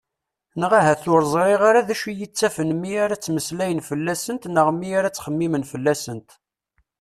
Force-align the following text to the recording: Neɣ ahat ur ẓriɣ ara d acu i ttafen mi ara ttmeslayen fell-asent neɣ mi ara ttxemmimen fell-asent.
Neɣ 0.61 0.71
ahat 0.79 1.03
ur 1.13 1.21
ẓriɣ 1.33 1.61
ara 1.69 1.87
d 1.87 1.89
acu 1.93 2.09
i 2.23 2.27
ttafen 2.29 2.71
mi 2.81 2.91
ara 3.03 3.15
ttmeslayen 3.19 3.85
fell-asent 3.89 4.43
neɣ 4.53 4.67
mi 4.73 4.89
ara 4.97 5.09
ttxemmimen 5.11 5.67
fell-asent. 5.71 6.29